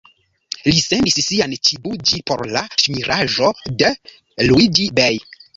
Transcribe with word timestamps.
Li 0.67 0.79
sendis 0.85 1.17
sian 1.25 1.53
_ĉibuĝi_ 1.69 2.21
por 2.31 2.43
la 2.55 2.65
ŝmiraĵo 2.85 3.53
de 3.83 3.95
Luiĝi-Bej. 4.49 5.17